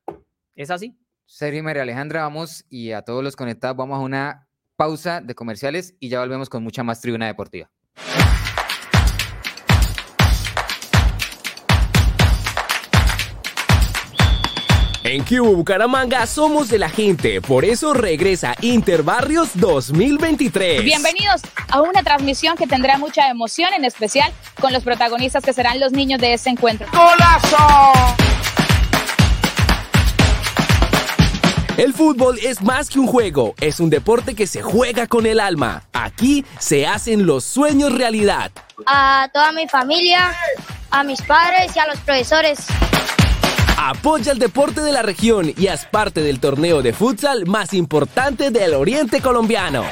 [0.56, 1.00] ¿Es así?
[1.26, 5.36] Sergio y María Alejandra, vamos y a todos los conectados, vamos a una pausa de
[5.36, 7.70] comerciales y ya volvemos con mucha más tribuna deportiva.
[15.12, 20.84] En Cubo Bucaramanga somos de la gente, por eso regresa Interbarrios 2023.
[20.84, 25.80] Bienvenidos a una transmisión que tendrá mucha emoción, en especial con los protagonistas que serán
[25.80, 26.86] los niños de este encuentro.
[31.78, 35.40] El fútbol es más que un juego, es un deporte que se juega con el
[35.40, 35.86] alma.
[35.92, 38.52] Aquí se hacen los sueños realidad.
[38.86, 40.36] a toda mi familia,
[40.92, 42.60] a mis padres y a los profesores.
[43.82, 48.52] Apoya el deporte de la región y haz parte del torneo de futsal más importante
[48.52, 49.86] del oriente colombiano.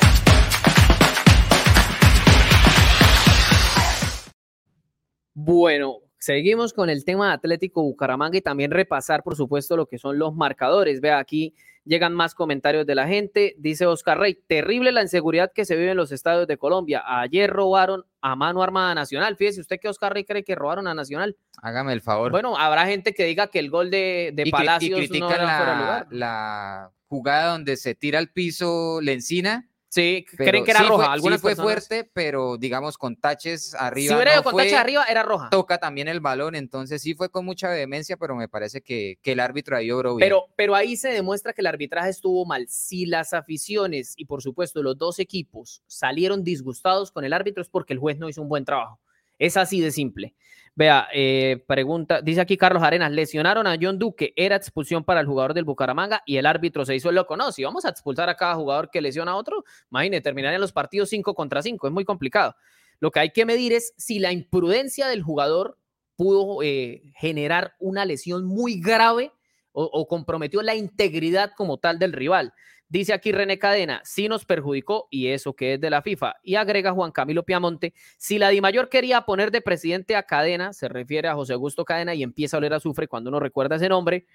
[5.34, 9.97] Bueno, seguimos con el tema de Atlético Bucaramanga y también repasar, por supuesto, lo que
[9.97, 11.00] son los marcadores.
[11.00, 11.56] Vea, aquí
[11.88, 13.56] Llegan más comentarios de la gente.
[13.58, 17.02] Dice Oscar Rey, terrible la inseguridad que se vive en los estadios de Colombia.
[17.06, 19.38] Ayer robaron a mano armada Nacional.
[19.38, 21.38] Fíjese usted que Oscar Rey cree que robaron a Nacional.
[21.62, 22.32] Hágame el favor.
[22.32, 25.38] Bueno, habrá gente que diga que el gol de, de y, Palacios y no era
[25.38, 26.08] fuera de la, lugar.
[26.12, 29.69] la jugada donde se tira al piso Lencina.
[29.98, 31.06] Sí, pero creen que era sí roja.
[31.06, 34.10] Fue, Algunas sí fue personas- fuerte, pero digamos con taches arriba.
[34.10, 35.50] Si hubiera no ido con fue, tache arriba, era roja.
[35.50, 39.32] Toca también el balón, entonces sí fue con mucha vehemencia, pero me parece que, que
[39.32, 40.28] el árbitro ahí obró bien.
[40.28, 42.68] Pero, pero ahí se demuestra que el arbitraje estuvo mal.
[42.70, 47.70] Si las aficiones y por supuesto los dos equipos salieron disgustados con el árbitro es
[47.70, 49.00] porque el juez no hizo un buen trabajo.
[49.40, 50.36] Es así de simple.
[50.78, 55.26] Vea, eh, pregunta, dice aquí Carlos Arenas, lesionaron a John Duque, era expulsión para el
[55.26, 57.36] jugador del Bucaramanga y el árbitro se hizo el loco.
[57.36, 60.72] No, si vamos a expulsar a cada jugador que lesiona a otro, imagínate, terminarían los
[60.72, 62.56] partidos 5 contra 5, es muy complicado.
[63.00, 65.80] Lo que hay que medir es si la imprudencia del jugador
[66.16, 69.32] pudo eh, generar una lesión muy grave
[69.72, 72.54] o, o comprometió la integridad como tal del rival.
[72.89, 76.36] Dice aquí René Cadena, sí nos perjudicó y eso que es de la FIFA.
[76.41, 80.88] Y agrega Juan Camilo Piamonte, si la Dimayor quería poner de presidente a Cadena, se
[80.88, 84.26] refiere a José Augusto Cadena y empieza a oler azufre cuando uno recuerda ese nombre,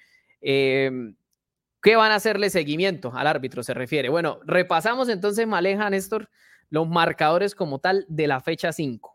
[0.42, 0.90] eh,
[1.80, 3.62] ¿qué van a hacerle seguimiento al árbitro?
[3.62, 4.10] Se refiere.
[4.10, 6.28] Bueno, repasamos entonces, Maleja, Néstor,
[6.68, 9.12] los marcadores como tal de la fecha 5.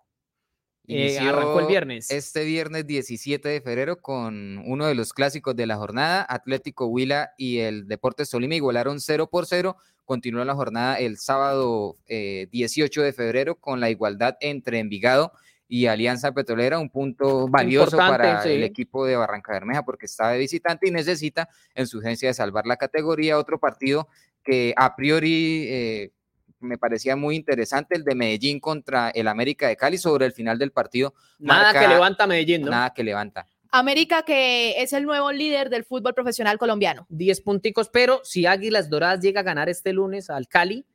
[0.87, 2.09] Eh, arrancó el viernes.
[2.11, 7.31] Este viernes 17 de febrero con uno de los clásicos de la jornada, Atlético Huila
[7.37, 9.75] y el Deportes Tolima igualaron 0 por 0.
[10.05, 15.33] Continuó la jornada el sábado eh, 18 de febrero con la igualdad entre Envigado
[15.67, 18.49] y Alianza Petrolera, un punto valioso Importante, para sí.
[18.51, 22.33] el equipo de Barranca Bermeja porque está de visitante y necesita en su urgencia de
[22.33, 23.37] salvar la categoría.
[23.37, 24.07] Otro partido
[24.43, 26.11] que a priori eh,
[26.59, 30.57] me parecía muy interesante, el de Medellín contra el América de Cali sobre el final
[30.57, 31.13] del partido.
[31.39, 32.71] Nada que levanta Medellín, ¿no?
[32.71, 33.45] Nada que levanta.
[33.69, 37.05] América que es el nuevo líder del fútbol profesional colombiano.
[37.09, 40.85] 10 punticos, pero si Águilas Doradas llega a ganar este lunes al Cali,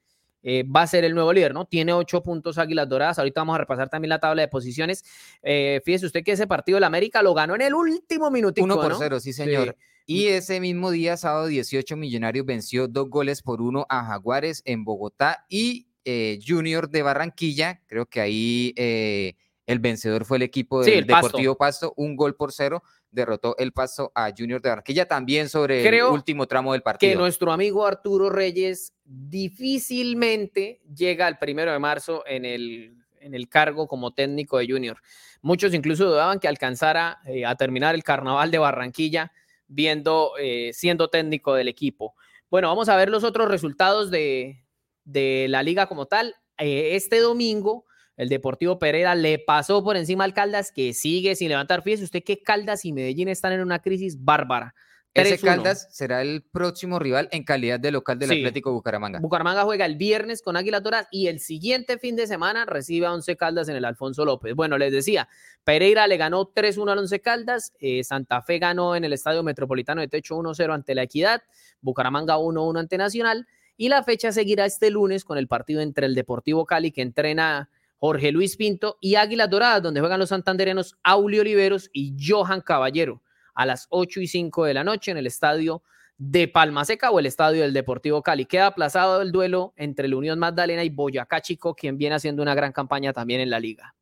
[0.42, 1.66] eh, va a ser el nuevo líder, ¿no?
[1.66, 3.18] Tiene 8 puntos Águilas Doradas.
[3.18, 5.04] Ahorita vamos a repasar también la tabla de posiciones.
[5.42, 8.74] Eh, fíjese usted que ese partido del América lo ganó en el último minutico, 1
[8.74, 8.98] por ¿no?
[8.98, 9.76] 0, sí, señor.
[10.06, 14.84] Y ese mismo día, sábado 18, Millonarios venció dos goles por uno a Jaguares en
[14.84, 17.80] Bogotá y eh, Junior de Barranquilla.
[17.86, 19.34] Creo que ahí eh,
[19.66, 21.06] el vencedor fue el equipo Sí, del el.
[21.06, 21.92] Deportivo Pasto.
[21.96, 25.06] Un gol por cero derrotó el Pasto a Junior de Barranquilla.
[25.06, 27.20] También sobre Creo el último tramo del Que partido.
[27.20, 33.86] nuestro amigo Arturo Reyes difícilmente llega al primero de marzo en el, en el cargo
[33.86, 34.98] como técnico de Junior.
[35.42, 39.32] Muchos incluso dudaban que alcanzara eh, a terminar el carnaval de Barranquilla
[39.72, 42.14] viendo, eh, siendo técnico del equipo.
[42.50, 44.64] Bueno, vamos a ver los otros resultados de,
[45.04, 46.34] de la liga como tal.
[46.58, 51.48] Eh, este domingo, el Deportivo Pereira le pasó por encima al Caldas, que sigue sin
[51.48, 51.82] levantar.
[51.82, 54.74] Fíjese usted que Caldas y Medellín están en una crisis bárbara.
[55.14, 55.44] Ese 3-1.
[55.44, 58.36] Caldas será el próximo rival en calidad de local del Sí.
[58.38, 59.20] Atlético Bucaramanga.
[59.20, 63.12] Bucaramanga juega el viernes con Águilas Doradas y el siguiente fin de semana recibe a
[63.12, 64.54] Once Caldas en el Alfonso López.
[64.54, 65.28] Bueno, les decía,
[65.64, 70.00] Pereira le ganó 3-1 al Once Caldas, eh, Santa Fe ganó en el Estadio Metropolitano
[70.00, 71.42] de Techo 1-0 ante la Equidad,
[71.82, 73.46] Bucaramanga 1-1 ante Nacional
[73.76, 77.68] y la fecha seguirá este lunes con el partido entre el Deportivo Cali que entrena
[77.98, 83.22] Jorge Luis Pinto y Águilas Doradas, donde juegan los santandereanos Aulio Oliveros y Johan Caballero
[83.54, 85.82] a las 8 y 5 de la noche en el estadio
[86.18, 88.44] de Palma Seca o el estadio del Deportivo Cali.
[88.46, 92.54] Queda aplazado el duelo entre la Unión Magdalena y Boyacá Chico, quien viene haciendo una
[92.54, 93.94] gran campaña también en la liga.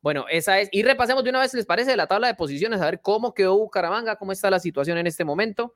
[0.00, 0.68] Bueno, esa es.
[0.72, 1.96] Y repasemos de una vez, ¿les parece?
[1.96, 5.24] La tabla de posiciones, a ver cómo quedó Bucaramanga, cómo está la situación en este
[5.24, 5.74] momento.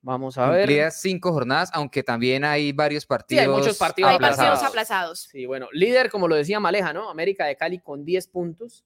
[0.00, 0.62] Vamos a ver.
[0.62, 3.42] Cumplidas cinco jornadas, aunque también hay varios Sí, partidos.
[3.42, 4.68] hay muchos partidos Hay partidos aplazados.
[4.68, 5.20] aplazados.
[5.30, 7.08] Sí, bueno, líder, como lo decía Maleja, ¿no?
[7.08, 8.84] América de Cali con 10 puntos.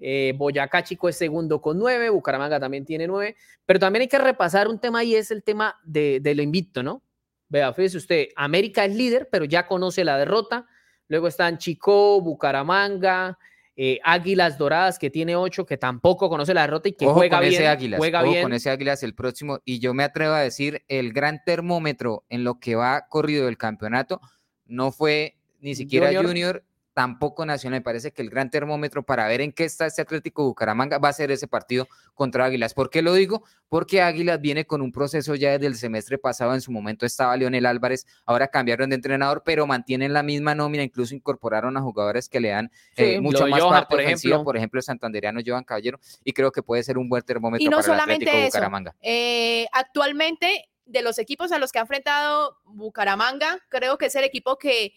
[0.00, 3.36] Eh, Boyacá Chico es segundo con 9, Bucaramanga también tiene 9,
[3.66, 6.82] pero también hay que repasar un tema y es el tema de, de lo invicto,
[6.82, 7.02] ¿no?
[7.48, 10.66] Vea, fíjese usted, América es líder, pero ya conoce la derrota.
[11.08, 13.36] Luego están Chico, Bucaramanga,
[13.74, 17.38] eh, Águilas Doradas, que tiene 8, que tampoco conoce la derrota y que Ojo juega
[17.38, 17.60] con bien.
[17.60, 18.42] ese Águilas, juega ojo bien.
[18.42, 19.58] con ese Águilas el próximo.
[19.64, 23.58] Y yo me atrevo a decir, el gran termómetro en lo que va corrido del
[23.58, 24.20] campeonato
[24.66, 26.26] no fue ni siquiera Junior.
[26.26, 27.80] Junior, tampoco Nacional.
[27.80, 31.08] Me parece que el gran termómetro para ver en qué está este Atlético Bucaramanga va
[31.08, 32.74] a ser ese partido contra Águilas.
[32.74, 33.44] ¿Por qué lo digo?
[33.68, 36.54] Porque Águilas viene con un proceso ya desde el semestre pasado.
[36.54, 40.82] En su momento estaba Leonel Álvarez, ahora cambiaron de entrenador, pero mantienen la misma nómina.
[40.82, 44.34] Incluso incorporaron a jugadores que le dan Sí, eh, mucho más Johan, parte por ofensiva.
[44.34, 44.44] ejemplo.
[44.44, 46.00] Por ejemplo, el santanderiano Johan Caballero.
[46.24, 48.58] Y creo que puede ser un buen termómetro Y no para el solamente Atlético eso.
[48.58, 48.96] Bucaramanga.
[49.00, 54.24] Eh, actualmente, de los equipos a los que ha enfrentado Bucaramanga, creo que es el
[54.24, 54.92] equipo que,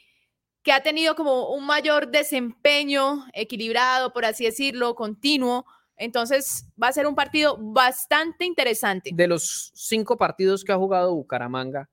[0.64, 5.66] que ha tenido como un mayor desempeño equilibrado, por así decirlo, continuo.
[5.98, 9.12] Entonces va a ser un partido bastante interesante.
[9.14, 11.90] De los cinco partidos que ha jugado Bucaramanga,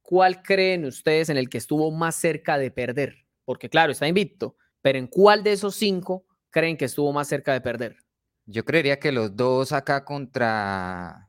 [0.00, 3.26] ¿cuál creen ustedes en el que estuvo más cerca de perder?
[3.44, 7.52] Porque claro, está invicto, pero ¿en cuál de esos cinco creen que estuvo más cerca
[7.52, 7.96] de perder?
[8.46, 11.27] Yo creería que los dos acá contra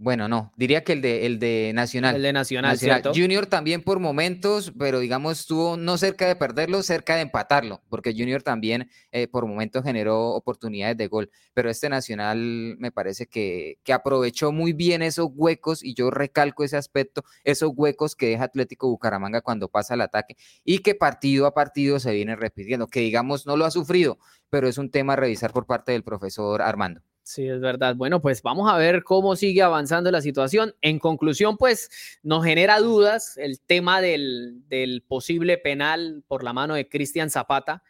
[0.00, 2.14] bueno, no, diría que el de, el de Nacional.
[2.14, 3.10] El de Nacional, ¿cierto?
[3.12, 8.12] Junior también por momentos, pero digamos estuvo no cerca de perderlo, cerca de empatarlo, porque
[8.12, 13.80] Junior también eh, por momentos generó oportunidades de gol, pero este Nacional me parece que,
[13.82, 18.44] que aprovechó muy bien esos huecos, y yo recalco ese aspecto, esos huecos que deja
[18.44, 23.00] Atlético Bucaramanga cuando pasa el ataque, y que partido a partido se viene repitiendo, que
[23.00, 26.62] digamos no lo ha sufrido, pero es un tema a revisar por parte del profesor
[26.62, 27.02] Armando.
[27.28, 27.94] Sí, es verdad.
[27.94, 30.74] Bueno, pues vamos a ver cómo sigue avanzando la situación.
[30.80, 31.90] En conclusión, pues
[32.22, 34.64] nos genera dudas el tema del,
[35.06, 37.82] posible penal por la mano de Cristian Zapata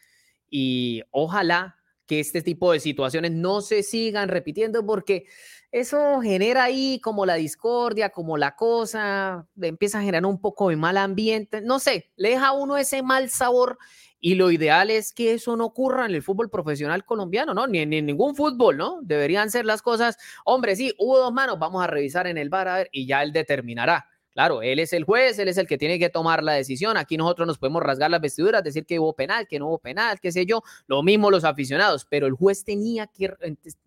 [0.50, 5.26] y ojalá que este tipo de situaciones no se sigan repitiendo porque
[5.70, 10.76] eso genera ahí como la discordia, como la cosa, empieza a generar un poco de
[10.76, 13.78] mal ambiente, no sé, le deja a uno ese mal sabor
[14.20, 17.66] y lo ideal es que eso no ocurra en el fútbol profesional colombiano, ¿no?
[17.66, 18.98] Ni, en ningún fútbol, ¿no?
[19.02, 22.68] Deberían ser las cosas, hombre, sí, hubo dos manos, vamos a revisar en el bar
[22.68, 24.06] a ver y ya él determinará.
[24.32, 26.96] Claro, él es el juez, él es el que tiene que tomar la decisión.
[26.96, 30.20] Aquí nosotros nos podemos rasgar las vestiduras, decir que hubo penal, que no hubo penal,
[30.20, 30.62] qué sé yo.
[30.86, 33.34] Lo mismo los aficionados, pero el juez tenía que,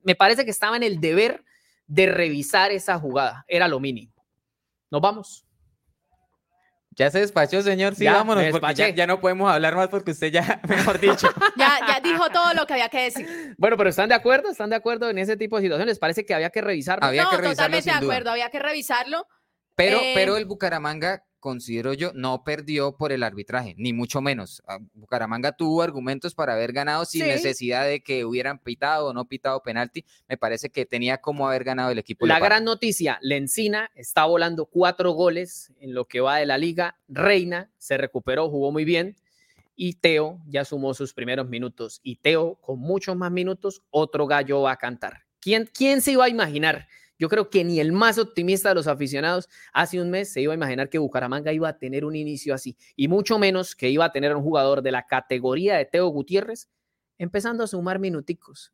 [0.04, 1.46] me parece que estaba en el deber
[1.88, 3.46] de revisar esa jugada.
[3.48, 4.14] Era lo mínimo.
[4.90, 5.46] Nos vamos.
[7.02, 7.96] Ya se despachó, señor.
[7.96, 11.30] Sí, vámonos, porque ya, no podemos hablar más porque usted ya, mejor dicho.
[11.58, 13.56] ya, ya dijo todo lo que había que decir.
[13.58, 14.52] Bueno, pero ¿están de acuerdo?
[14.52, 15.98] ¿Están de acuerdo en ese tipo de situaciones?
[15.98, 17.04] Parece que había que revisarlo.
[17.04, 19.26] Había no, que revisarlo, totalmente de acuerdo, había que revisarlo.
[19.74, 24.64] Pero, eh, pero el Bucaramanga considero yo, no perdió por el arbitraje, ni mucho menos.
[24.66, 29.26] Ah, Bucaramanga tuvo argumentos para haber ganado sin necesidad de que hubieran pitado o no
[29.26, 30.06] pitado penalti.
[30.30, 32.26] Me parece que tenía como haber ganado el equipo.
[32.26, 36.98] La gran noticia, Lencina está volando cuatro goles en lo que va de la liga.
[37.10, 39.18] Reina se recuperó, jugó muy bien.
[39.76, 42.00] Y Teo ya sumó sus primeros minutos.
[42.04, 45.26] Y Teo, con muchos más minutos, otro gallo va a cantar.
[45.40, 46.88] ¿Quién, quién se iba a imaginar
[47.22, 50.54] yo creo que ni el más optimista de los aficionados hace un mes se iba
[50.54, 54.06] a imaginar que Bucaramanga iba a tener un inicio así, y mucho menos que iba
[54.06, 56.68] a tener un jugador de la categoría de Teo Gutiérrez
[57.20, 58.74] empezando a sumar minuticos.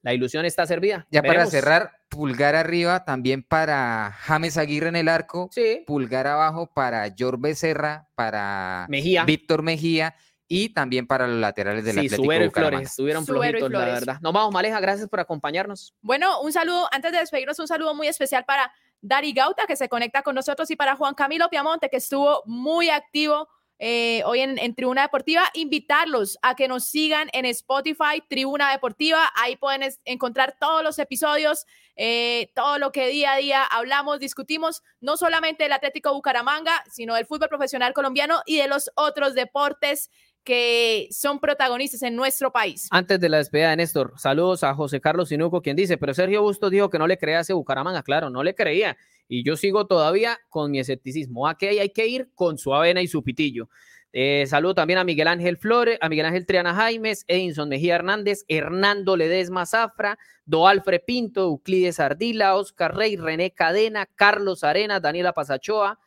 [0.00, 1.06] La ilusión está servida.
[1.10, 5.50] Ya para cerrar, pulgar arriba también para James Aguirre en el arco,
[5.86, 9.26] pulgar abajo para George Becerra, para Mejía.
[9.26, 10.14] Víctor Mejía
[10.48, 14.18] y también para los laterales del sí, Atlético y Flores estuvieron flojitos, la verdad.
[14.20, 15.94] Nos vamos, Maleja, gracias por acompañarnos.
[16.02, 19.88] Bueno, un saludo, antes de despedirnos, un saludo muy especial para Dari Gauta, que se
[19.88, 24.74] conecta con nosotros, y para Juan Camilo Piamonte, que estuvo muy activo eh, hoy en,
[24.74, 25.44] Tribuna Deportiva.
[25.54, 29.30] Invitarlos a que nos sigan en Spotify, Tribuna Deportiva.
[29.36, 34.82] Ahí pueden encontrar todos los episodios, eh, todo lo que día a día hablamos, discutimos,
[35.00, 40.10] no solamente del Atlético Bucaramanga, sino del fútbol profesional colombiano y de los otros deportes
[40.46, 42.86] que son protagonistas en nuestro país.
[42.92, 46.40] Antes de la despedida de Néstor, saludos a José Carlos Sinuco, quien dice, pero Sergio
[46.40, 48.04] Busto dijo que no le creía a ese Bucaramanga.
[48.04, 48.96] Claro, no le creía.
[49.26, 51.48] Y yo sigo todavía con mi escepticismo.
[51.48, 53.68] Aquí hay que ir con su avena y su pitillo.
[54.12, 58.44] Eh, saludo también a Miguel Ángel Flores, a Miguel Ángel Triana Jaimes, Edinson Mejía Hernández,
[58.46, 65.98] Hernando Ledesma Zafra, Doalfre Pinto, Euclides Ardila, Oscar Rey, René Cadena, Carlos Arena, Daniela Pasachoa,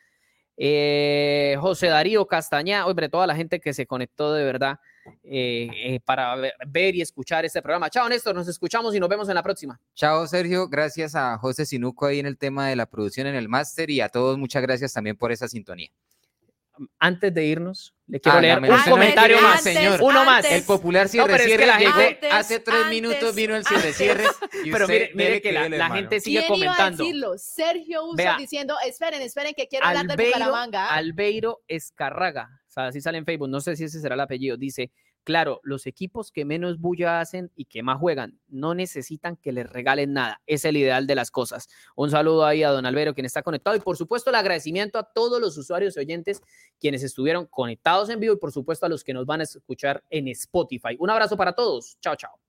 [0.62, 4.78] eh, José Darío Castañá, hombre, toda la gente que se conectó de verdad
[5.24, 6.36] eh, eh, para
[6.68, 7.90] ver y escuchar este programa.
[7.90, 9.80] Chao, Néstor, nos escuchamos y nos vemos en la próxima.
[9.96, 13.48] Chao, Sergio, gracias a José Sinuco ahí en el tema de la producción en el
[13.48, 15.90] máster y a todos muchas gracias también por esa sintonía
[17.00, 20.02] antes de irnos, le quiero ah, leer un comentario más, señor.
[20.02, 20.44] Uno más.
[20.46, 21.94] El popular cierre cierre llegó
[22.32, 24.24] hace tres minutos vino el cierre cierre.
[24.72, 26.76] Pero mire, que la, gente sigue comentando.
[26.76, 27.38] Iba a decirlo?
[27.38, 30.90] Sergio Uso diciendo, esperen, esperen, que quiero hablar de Bucaramanga.
[30.90, 34.58] Albeiro Escarraga, o sea, así sale en Facebook, no sé si ese será el apellido,
[34.58, 34.92] dice,
[35.24, 39.70] Claro, los equipos que menos bulla hacen y que más juegan no necesitan que les
[39.70, 40.42] regalen nada.
[40.48, 41.68] Es el ideal de las cosas.
[41.96, 43.76] Un saludo ahí a don Albero, quien está conectado.
[43.76, 46.42] Y por supuesto, el agradecimiento a todos los usuarios y oyentes
[46.80, 50.04] quienes estuvieron conectados en vivo y por supuesto a los que nos van a escuchar
[50.10, 50.96] en Spotify.
[51.00, 51.98] Un abrazo para todos.
[52.02, 52.49] Chao, chao.